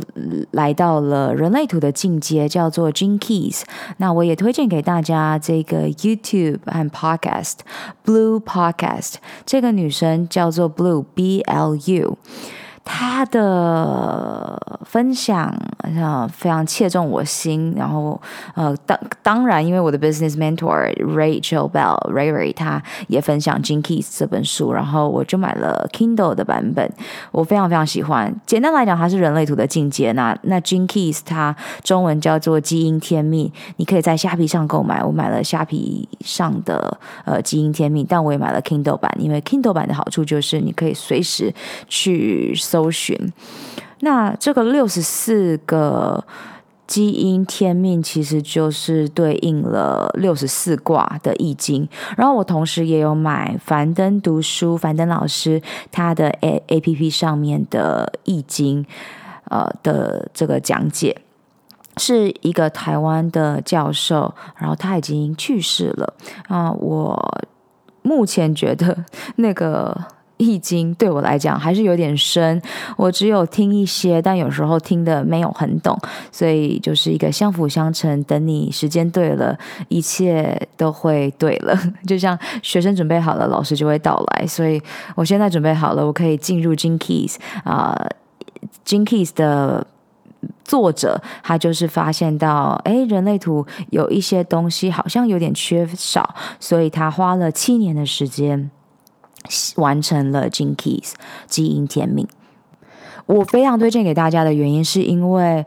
[0.51, 3.63] 来到了人类图的进阶，叫做 Gene Keys。
[3.97, 7.55] 那我也推荐给大家这个 YouTube 和 Podcast
[8.05, 9.15] Blue Podcast。
[9.45, 12.17] 这个女生叫做 Blue B L U。
[12.89, 15.53] 他的分享
[15.95, 18.19] 呃非常切中我心，然后
[18.55, 26.91] 呃当当然，因为我的 business mentor Rachel Bell Ray Ray 他也分享《Gene Keys》这本书，然后我就买了 Kindle 的版本，
[27.31, 28.33] 我非常非常喜欢。
[28.45, 30.11] 简单来讲，它是人类图的进阶。
[30.13, 35.03] 那那《Gene Keys》它中文叫做基因天命，你可以在虾皮上购买。
[35.03, 41.53] 我买了虾皮上的呃基因天命，但我也买了 Kindle 版，因为 Kindle 版的好处就是你可以随时
[41.87, 43.15] 去搜寻，
[43.99, 46.23] 那这个六十四个
[46.85, 51.89] 基因天命其实就是对应了六十四卦的易经。
[52.15, 58.85] 然后我同时也有买樊登读书，樊登老师他的 A A P P 上面的易经，
[59.49, 61.19] 呃的这个讲解，
[61.97, 66.13] 是一个台湾的教授，然后他已经去世了
[66.47, 66.71] 啊。
[66.71, 67.41] 我
[68.03, 69.03] 目前觉得
[69.37, 69.99] 那个。
[70.37, 72.61] 易经对我来讲还是有点深，
[72.95, 75.97] 我只有听一些，但有时候听的没有很懂，
[76.31, 78.23] 所以就是一个相辅相成。
[78.23, 79.57] 等你时间对了，
[79.87, 81.77] 一切都会对了。
[82.05, 84.45] 就像学生准备好了，老师就会到来。
[84.47, 84.81] 所以
[85.15, 87.95] 我现在准备好了，我可以进入金 Keys 啊。
[88.83, 89.85] 金 Keys 的
[90.63, 98.69] 作者他就是发现到，哎，人类图有一些东西好像有点缺少，所以他花了七年的时间。
[99.75, 101.13] 完成了 Gene Keys
[101.47, 102.27] 基因天命，
[103.25, 105.65] 我非常推荐给大家的原因是因为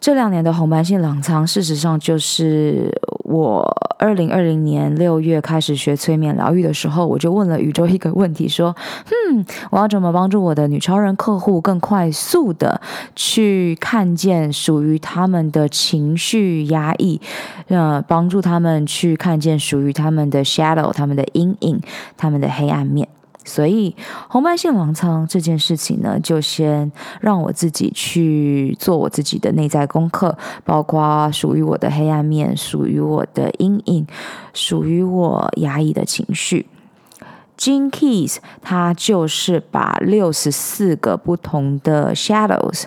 [0.00, 2.90] 这两年的红斑性狼疮，事实上就是
[3.24, 3.62] 我
[3.98, 8.74] 二零二零年六月开始学催眠疗愈的时候，我就问了宇宙一个问题，说
[9.30, 12.80] ：“嗯，我要怎么帮助我的女超人客户更快速的
[13.14, 17.20] 去看见属于他们的情绪压抑，
[17.68, 21.78] 呃，帮助他们去看见属于他们的 shadow，他们的阴影，
[22.16, 23.06] 他们的黑暗面。”
[23.50, 23.96] 所以
[24.28, 34.06] 红斑性狼疮这件事情呢，就先让我自己去做我自己的内在功课，包括属于我的黑暗面，属于我的阴影，
[34.54, 36.66] 属于我压抑的情绪。
[37.58, 42.84] Gene Keys 它就是把六十四个不同的 shadows，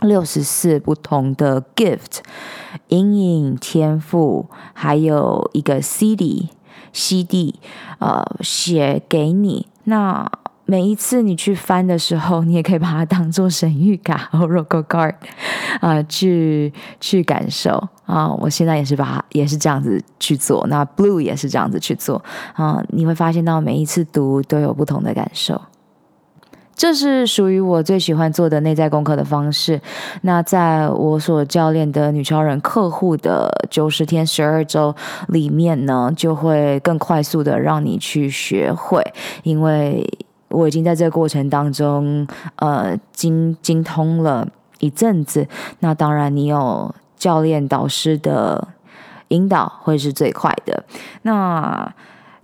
[0.00, 2.18] 六十四不同的 gift，
[2.88, 6.48] 阴影、天赋，还有一个 CD。
[6.92, 7.58] CD，
[7.98, 9.66] 呃，写给你。
[9.84, 10.30] 那
[10.64, 15.14] 每一次你去翻的时候，你也可以把它当做神谕卡 Oracle Card，
[15.80, 20.66] 啊、呃，去去感受啊、我现在也是把它，也是这样子去做。
[20.68, 22.22] 那 Blue 也是这样子去做
[22.54, 25.60] 啊、你会发现到每一次读都有不同的感受。
[26.78, 29.80] 这是属于我最喜欢做的内在功课的方式。
[30.22, 34.94] 那在我所教练的女超人客户的九十天十二周
[35.26, 39.02] 里面呢，就会更快速的让你去学会，
[39.42, 40.08] 因为
[40.50, 42.24] 我已经在这个过程当中，
[42.56, 44.46] 呃，精精通了
[44.78, 45.48] 一阵子。
[45.80, 48.68] 那当然，你有教练导师的
[49.28, 50.84] 引导会是最快的。
[51.22, 51.92] 那。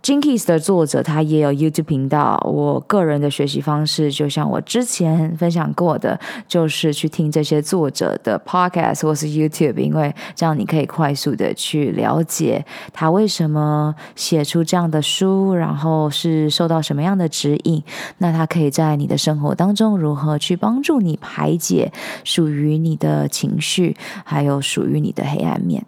[0.05, 2.39] Gene Keys 的作者，他也有 YouTube 频道。
[2.45, 17.83] 我个人的学习方式，就像我之前分享过的，就是去听这些作者的 Podcast 或是 YouTube，因为这样你可以快速的去了解他为什么写出这样的书，然后是受到什么样的指引。
[18.19, 21.91] 那他可以在你的生活当中如何去帮助你排解
[22.25, 25.87] 属于你的情绪，还有属于你的黑暗面。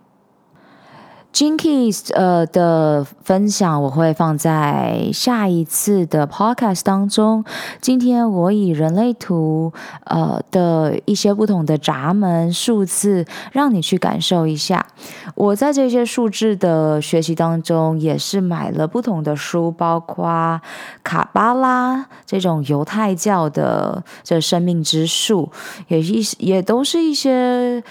[1.36, 7.44] Gene Keys 呃的分享我会放在下一次的 podcast 当中。
[7.78, 9.70] 今天我以人类图
[10.04, 14.86] 呃的一些不同的闸门数字，让你去感受一下。
[15.34, 20.58] 我在这些数字的学习当中，也是买了不同的书，包括
[21.04, 25.52] 卡巴拉这种犹太教的这生命之树，
[25.88, 27.84] 也一也都是一些。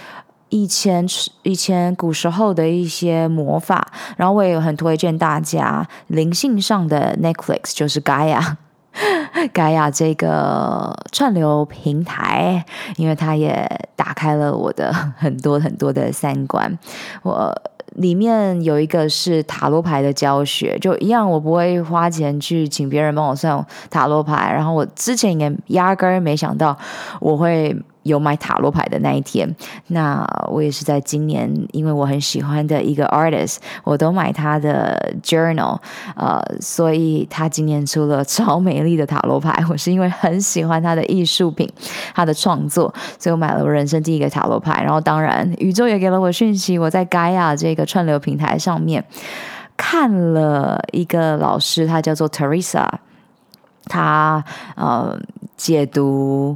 [0.49, 1.05] 以前
[1.43, 8.55] 以前古时候的一些魔法，然后我也很推荐大家灵性上的 Netflix，就是 Gaia
[9.53, 12.63] Gaia 这个串流平台，
[12.95, 16.77] 因为它也打开了我的很多很多的三观。
[17.23, 17.53] 我
[17.95, 26.77] 里面有一个是塔罗牌的教学，就一样，我不会花钱去请别人帮我算塔罗牌，然后我之前也压根儿没想到
[27.19, 27.75] 我会。
[28.05, 29.53] 有买塔罗牌的那一天。
[29.87, 35.77] 那我也是在今年，因为我很喜欢的一个 artist，我都买他的 journal，
[36.15, 39.51] 呃，所以他今年出了超美丽的塔罗牌。
[39.69, 41.67] 我是因为很喜欢他的艺术品，
[42.13, 44.83] 他的创作，所以我买了我人生第一个塔罗牌。
[44.83, 49.03] 然后当然，宇宙也给了我讯息，我在 Gaia 这个串流平台上面
[49.75, 52.87] 看了一个老师，他叫做 Teresa，
[53.85, 54.43] 他
[54.75, 55.19] 呃
[55.57, 56.55] 解读。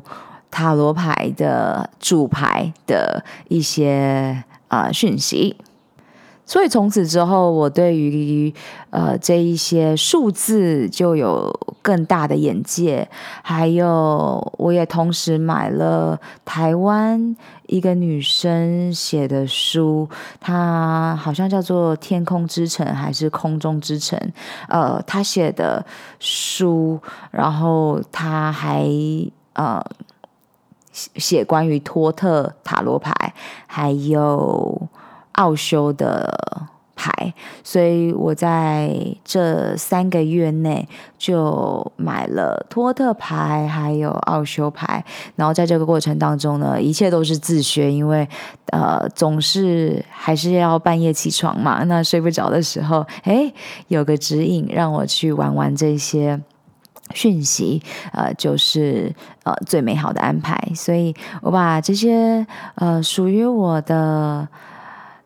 [0.52, 5.56] 塔罗牌的主牌的一些啊、讯息，
[6.46, 8.54] 所以从此之后，我对于
[8.90, 13.08] 呃这一些数字就有更大的眼界。
[13.44, 17.36] 还有，我也同时买了台湾
[17.68, 24.20] 一个女生写的书，她好像叫做《天空之城》还是《空中之城》？
[24.68, 25.86] 呃，她写的
[26.20, 27.00] 书，
[27.32, 28.86] 然后她还
[29.54, 29.84] 呃。
[31.16, 33.14] 写关于托特塔罗牌，
[33.68, 34.90] 还有
[35.34, 36.38] 奥修的
[36.96, 37.34] 牌，
[37.64, 38.94] 所以我在
[39.24, 40.88] 这三个月内
[41.18, 45.06] 就买了托特牌，还有奥修牌。
[45.38, 48.28] 然后在这个过程当中呢，一切都是自学，因为
[48.72, 51.86] 呃，总是还是要半夜起床嘛。
[51.86, 53.54] 那睡不着的时候，诶，
[53.88, 56.42] 有个指引让我去玩玩这些。
[57.14, 57.82] 讯息，
[58.12, 62.46] 呃，就是呃最美好的安排，所以我把这些
[62.76, 64.48] 呃属于我的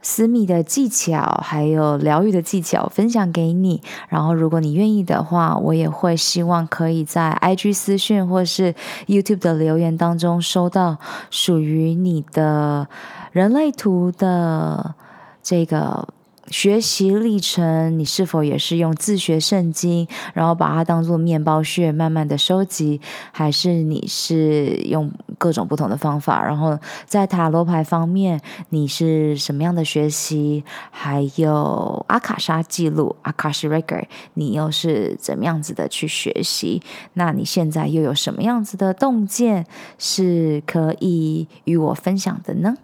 [0.01, 3.81] 私密的技巧，还有疗愈的技巧分享给你。
[4.09, 8.73] 然后，如果你愿意的话，我也会希望可以在 IG 私讯或是
[9.07, 10.97] YouTube 的留言当中收到
[11.29, 12.87] 属于你的
[13.31, 14.95] 人类图的
[15.41, 16.07] 这个。
[16.49, 22.99] 学习历程，你是否也是用自学圣经，然后把它当做面包屑，慢慢的收集，
[23.31, 26.43] 还是你是用各种不同的方法？
[26.43, 28.39] 然后在塔罗牌方面，
[28.69, 30.63] 你是什么样的学习？
[30.91, 36.81] 还有阿卡莎记录，Akashic Record，你又是怎么样子的去学习？
[37.13, 39.65] 那你现在又有什么样子的洞见
[39.97, 42.75] 是可以与我分享的呢？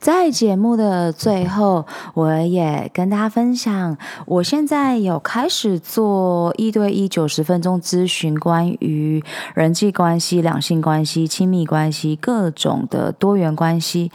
[0.00, 1.84] 在节目的最后，
[2.14, 9.22] 我也跟大家分享，我现在有开始做一对一九十分钟咨询，关于
[9.54, 14.10] 人际关系、两性关系、亲密关系、各种的多元关系，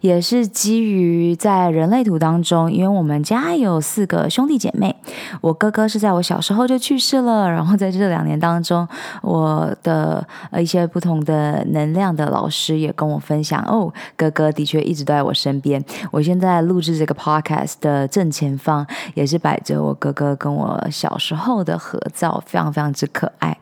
[0.00, 4.96] 也是基于在人类图当中，因为我们家有四个兄弟姐妹，
[5.40, 8.86] 我哥哥是在我小时候就去世了，然后在这两年当中，
[9.22, 23.54] 我的呃一些不同的能量的老师也跟我分享，哦，哥哥的确一直都在我身边，我现在录制这个 podcast 的正前方也是摆着我哥哥跟我小时候的合照，非常非常之可爱。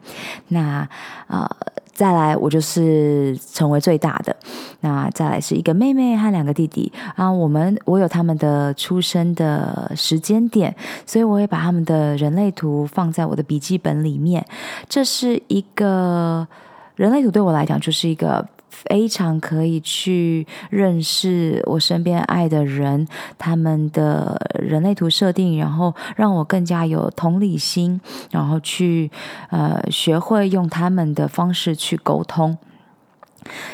[0.48, 0.88] 那
[1.26, 1.44] 呃，
[1.92, 4.36] 再来我就是成为最大的，
[4.80, 7.28] 那再来是一个妹妹和两个弟弟啊。
[7.28, 10.72] 我们我有他们的出生的时间点，
[11.04, 14.46] 所以我会把他们的人类图放在我的笔记本里面。
[14.88, 16.46] 这是一个
[16.94, 18.46] 人类图对我来讲就是一个。
[18.84, 23.08] 非常可以去认识我身边爱的人，
[23.38, 28.00] 他们的人类图设定，然后让我更加有同理心，
[28.30, 29.10] 然后去
[29.50, 32.58] 呃学会用他们的方式去沟通。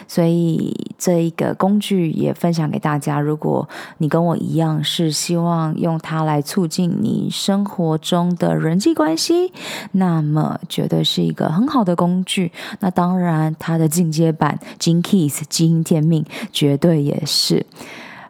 [0.07, 3.20] 所以这一个工具也分享给大家。
[3.20, 3.68] 如果
[3.99, 9.53] 你跟我一样是希望用它来促进你生活中的人际关系，
[9.93, 12.53] 那么绝对是一个很好的工具。
[12.81, 17.66] 那当然，它的进阶版金 Keys 基因天命绝对也是。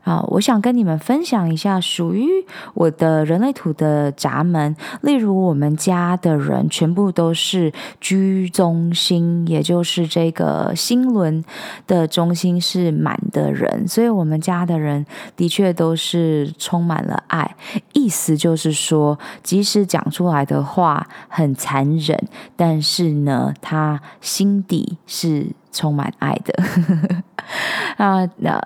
[0.04, 2.28] 啊，我想跟你们分享一下属于
[2.74, 4.74] 我的人类图的闸门。
[5.02, 11.44] 例如，我们家的人全部都是居中心，也就是这个心轮
[11.86, 17.54] 的中心是满的人，所以我们家的人的确都是充满了爱。
[17.92, 22.18] 意思就是说，即使讲出来的话很残忍，
[22.56, 27.22] 但是呢，他心底是充满爱的。
[27.98, 28.60] 啊，那。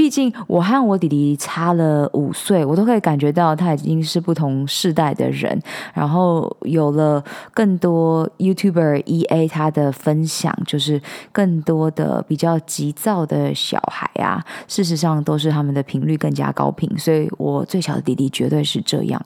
[0.00, 5.60] 毕竟我和我弟弟差了五岁，我都可以感觉到他已经是不同世代的人。
[5.92, 7.22] 然后有了
[7.52, 10.98] 更多 YouTuber EA 他的分享，就是
[11.32, 16.88] 更多的比较急躁的小孩啊，事实上都是他们的频率更加高频。
[16.98, 19.22] 所以我最小的弟弟绝对是这样。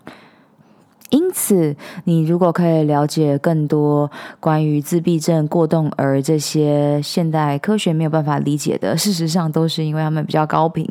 [1.11, 10.85] 因此，你如果可以了解更多关于自闭症、过动儿这些现代科学没有办法理解的，事实上都是因为他们比较高频。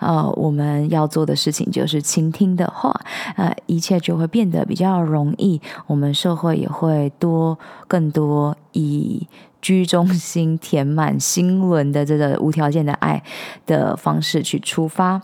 [0.00, 2.94] 呃，我们要做的事情就是倾听的话，
[3.36, 5.60] 呃，一切就会变得比较容易。
[5.86, 7.58] 我们社会也会多
[7.88, 9.26] 更多以
[9.60, 13.20] 居中心填满心轮的这个无条件的爱
[13.66, 15.20] 的方式去出发。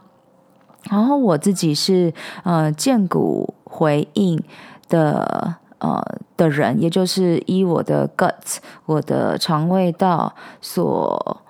[0.90, 2.12] 然后我自己是
[2.42, 4.42] 呃荐骨回应
[4.88, 6.04] 的呃
[6.36, 11.40] 的人，也就是依我的 guts 我的肠胃道所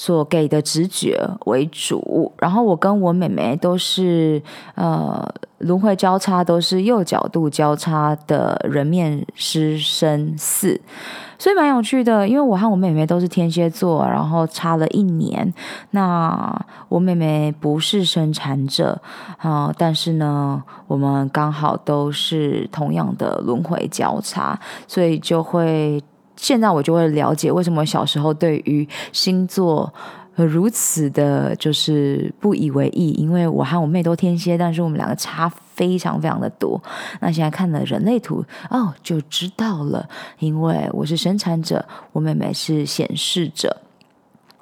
[0.00, 2.32] 所给的直觉为主。
[2.38, 4.42] 然后我跟我妹妹都是
[4.74, 5.22] 呃
[5.58, 10.80] 轮回交叉，都是右角度交叉的人面狮身四。
[11.38, 15.52] 所以蛮有趣的，因为我和我妹妹都是天蝎座，然后差了一年。
[15.90, 18.98] 那我妹妹不是生产者
[19.38, 26.02] 啊、但是呢，我们刚好都是同样的轮回交叉，所以就会
[26.40, 29.92] 现在我就会了解为什么小时候对于星座。
[30.36, 36.80] 如此的，就是不以为意，因为我和我妹都天蝎，但是我们两个差非常非常的多。
[37.20, 43.76] 那现在看了人类图，哦，就知道了，因为我是生产者，我妹妹是显示者。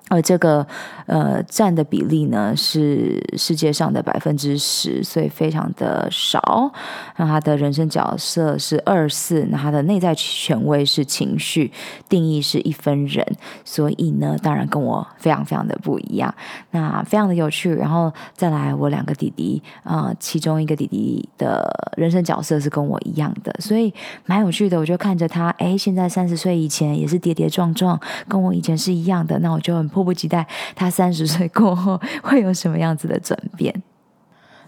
[0.08, 0.66] 而这个
[1.06, 6.72] 呃占的比例呢，是世界上的百分之十，所以非常的少。
[7.16, 11.70] 那他的人生角色是二四，那他的内在权威是情绪，
[12.08, 13.22] 定义是一分人，
[13.66, 16.34] 所以呢，当然跟我非常非常的不一样。
[16.70, 17.74] 那非常的有趣。
[17.74, 23.92] 然后再来，我两个弟弟啊、其中一个弟弟的人生角色是跟我一样的，所以
[24.24, 24.78] 蛮有趣的。
[24.78, 29.86] 我就看着他，哎，现在三十岁以前也是跌跌撞撞，跟我以前是一样的，那我就很。
[29.98, 30.46] 迫不及待，
[30.76, 33.82] 他三十岁过后会有什么样子的转变？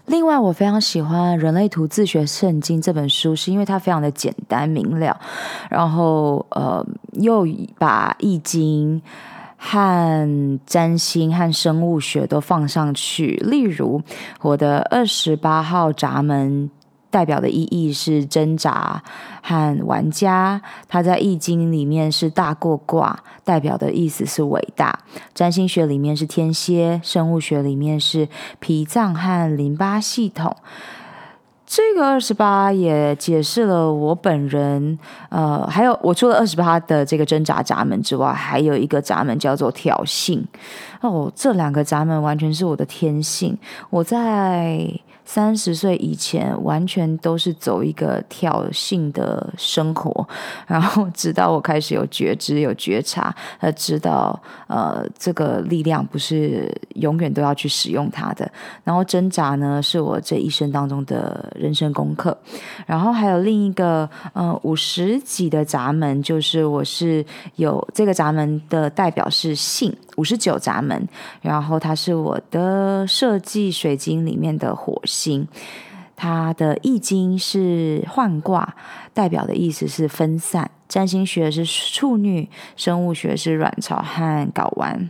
[0.07, 5.17] 另外，我非常喜欢《人类图自学圣经》这本书，是因为它非常的简单明了，
[5.69, 9.01] 然后呃，又把易经
[9.57, 13.41] 和占星和生物学都放上去。
[13.45, 14.01] 例如，
[14.41, 16.69] 我的二十八号闸门。
[17.11, 19.03] 代表的意义是挣扎
[19.43, 24.97] 和玩家，它在易经里面是大过卦，代表的意思是伟大。
[25.33, 30.55] 占星学里面是天蝎，生物学里面是脾脏和淋巴系统。
[31.65, 34.97] 这个二十八也解释了我本人，
[35.29, 40.41] 呃，还有我除了二十八的这个挣扎闸门之外，还有一个闸门叫做挑衅。
[41.01, 43.57] 哦，这两个闸门完全是我的天性。
[43.89, 44.89] 我在。
[45.33, 50.27] 三十岁以前，完全都是走一个挑衅的生活，
[50.67, 58.51] 然后直到我开始有觉知、有觉察，呃，知道呃这个力量不是永远都要去使用它的。
[58.83, 62.37] 然后挣扎呢，是我这一生当中的人生功课。
[62.85, 67.25] 然后还有另一个呃五十几的闸门，就是我是
[67.55, 69.95] 有这个闸门的代表是信。
[70.17, 71.07] 五十九闸门，
[71.41, 75.20] 然后它是我的设计水晶里面的火星，
[76.15, 78.75] 它的易经是换卦，
[79.13, 80.69] 代表的意思是分散。
[80.87, 85.09] 占星学是处女，生物学是卵巢和睾丸。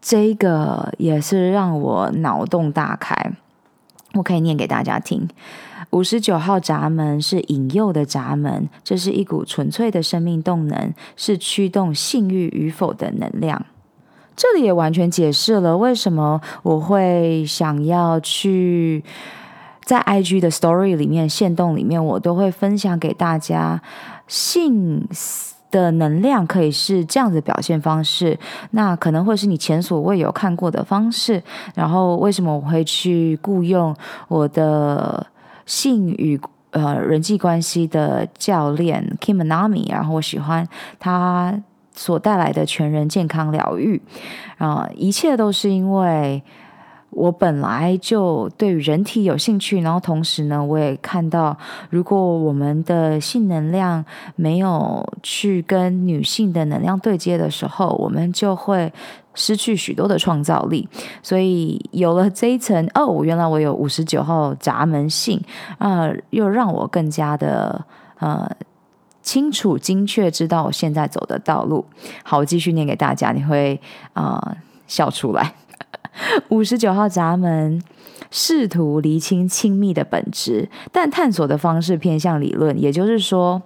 [0.00, 3.32] 这个也是让我脑洞大开，
[4.14, 5.28] 我可以念给大家听。
[5.90, 13.66] 五十九号闸门是引诱的闸门，这是一股纯粹的生命动能，是驱动性欲与否的能量。
[14.40, 19.04] 这里也完全解释了为什么我会想要去
[19.84, 23.82] 在 IG 的 Story 里面、线动里面，我都会分享给大家
[24.26, 25.06] 性
[25.70, 28.38] 的能量可以是这样子的表现方式，
[28.70, 31.42] 那可能会是你前所未有看过的方式。
[31.74, 33.94] 然后为什么我会去雇佣
[34.28, 35.26] 我的？
[35.66, 36.40] 性与
[36.72, 40.66] 呃人际关系的教练 Kim Anami，然后我喜欢
[40.98, 41.62] 他
[41.94, 44.00] 所带来的全人健康疗愈
[44.58, 46.42] 啊，一切都是因为。
[47.12, 51.58] 我本来就对人体有兴趣，然后同时呢，我也看到，
[51.90, 54.04] 如果我们的性能量
[54.36, 58.92] 没有去跟女性的能量对接的时候，我们就会
[59.34, 60.88] 失去许多的创造力。
[61.20, 65.42] 所以有了这一层， 哦，原来我有五十九号闸门性，
[65.78, 67.84] 啊、又让我更加的
[68.20, 68.48] 呃
[69.22, 71.84] 清楚、精确知道我现在走的道路。
[72.24, 73.80] 好，我继续念给大家，你会
[74.12, 74.56] 啊、
[74.86, 75.54] 笑出来。
[76.50, 77.82] 五十九号闸门
[78.30, 83.62] 试图厘清亲密的本质，但探索的方式偏向理论，也就是说。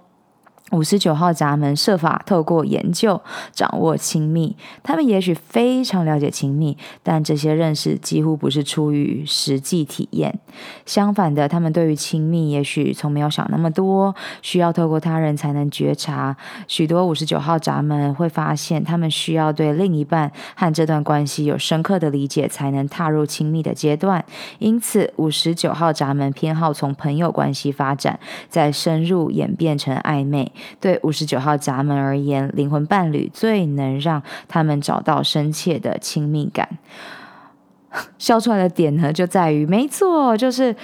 [0.71, 3.21] 五十九号闸门设法透过研究
[3.53, 10.39] 掌握亲密，他们也许非常了解亲密，但这些认识几乎不是出于实际体验。
[10.85, 16.35] 相反的，他们对于亲密也许从没有想那么多，需要透过他人才能觉察。
[16.67, 24.25] 许多五十九号闸门会发现，他们需要对另一半和这段关系有深刻的理解，才能踏入亲密的阶段。
[24.57, 30.51] 因此，五十九号闸门偏好从朋友关系发展，再深入演变成暧昧。
[30.79, 36.69] 对五十九号闸门而言，灵魂伴侣最能让他们找到深切的亲密感。
[38.17, 40.75] 笑出来的点呢，就在于，没错，就是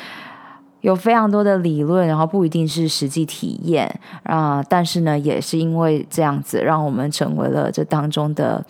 [0.80, 8.66] 有非常多的理论，然后不一定是实际体验啊、但是呢，也是因为这样子，让我们成为了这当中的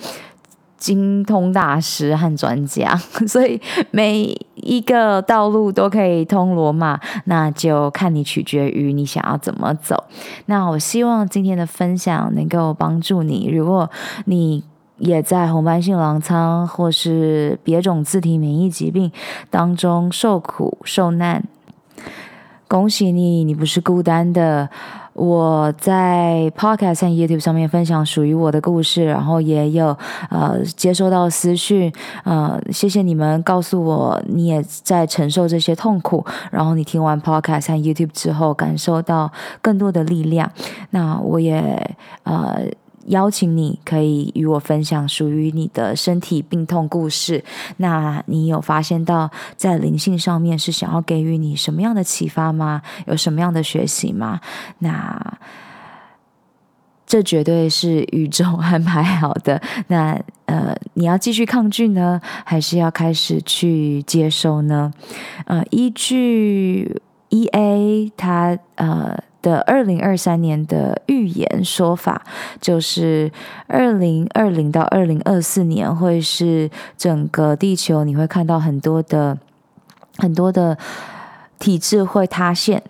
[0.81, 2.95] 精通大师和专家。
[3.29, 3.61] 所以
[3.91, 10.03] 每一个道路都可以通罗马，那就看你取决于你想要怎么走。
[10.47, 13.89] 那我希望今天的分享能够帮助你，如果
[14.25, 14.63] 你。
[14.97, 19.11] 也在红斑性狼疮或是别种自体免疫疾病
[19.49, 21.43] 当中受苦受难，
[22.67, 24.69] 恭喜你，你不是孤单的。
[25.21, 29.95] 我在 Podcast 和 YouTube 上面分享属于我的故事，然后也有
[30.31, 31.93] 呃接收到私讯，
[32.23, 40.51] 呃，谢谢你们告诉我你也在承受这些痛苦，然后你听完 Podcast 和 YouTube 之后感受到更多的力量，
[40.89, 42.63] 那我也呃。
[43.07, 47.43] 邀请你可以与我分享属于你的身体病痛故事。
[47.77, 52.81] 那你有发现到在灵性上面是想要给予你什么样的启发吗？
[53.07, 54.39] 有什么样的学习吗？
[54.79, 55.37] 那
[57.05, 59.61] 这绝对是宇宙安排好的。
[59.87, 64.93] 那呃，你要继续抗拒呢，还是要开始去接受呢？
[65.45, 69.17] 呃，依据 EA 它呃。
[69.41, 72.23] 的二零二三年的预言说法，
[72.59, 73.31] 就是
[73.67, 79.37] 二零二零到二零二四年会是整个地球，你会看到很多的
[80.17, 80.77] 很多的
[81.59, 82.81] 体制会塌陷。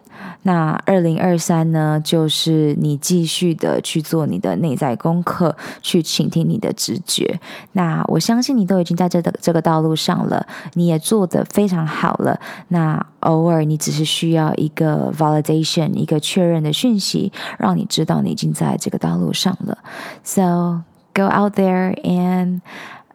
[0.44, 7.40] 那二零二三呢，就是你继续的去做你的内在功课，去倾听你的直觉。
[7.74, 12.40] 那我相信你都已经在这个这个道路上了，你也做得非常好了。
[12.70, 19.78] 那偶尔你只是需要一个 validation，一个确认的讯息，让你知道你已经在这个道路上了。
[20.24, 20.82] So
[21.14, 22.62] go out there and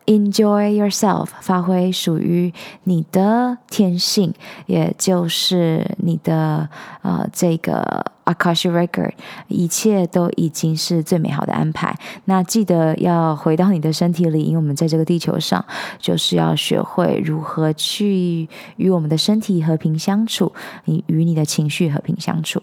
[0.07, 2.53] Enjoy yourself，发挥属于
[2.85, 4.33] 你的天性，
[4.67, 6.69] 也就是你的
[7.03, 9.15] 呃这个 Akashi Record，
[9.49, 11.93] 一切都已经是最美好的安排。
[12.27, 15.65] 那记得要回到你的身体里，因为我们在这个地球上，
[15.99, 20.53] 就是要学会如何去与我们的身体和平相处，
[20.85, 22.63] 你与你的情绪和平相处。